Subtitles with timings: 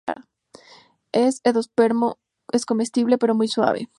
[1.13, 2.17] Su endospermo
[2.51, 3.87] es comestible, pero muy suave.